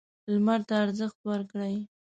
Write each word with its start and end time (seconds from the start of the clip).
لمر 0.33 0.59
ته 0.67 0.73
ارزښت 0.83 1.19
ورکړئ. 1.31 1.75